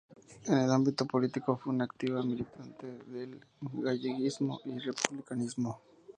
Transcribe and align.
En 0.47 0.57
el 0.57 0.71
ámbito 0.71 1.05
político, 1.05 1.57
fue 1.57 1.71
una 1.75 1.83
activa 1.85 2.23
militante 2.23 2.87
del 3.05 3.39
galleguismo 3.83 4.59
y 4.65 4.69
del 4.71 4.81
republicanismo. 4.95 5.79